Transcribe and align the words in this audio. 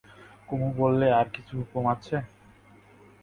কুমু 0.47 0.67
বললে, 0.77 1.07
আর-কিছু 1.11 1.53
হুকুম 1.59 1.83
আছে? 1.87 2.15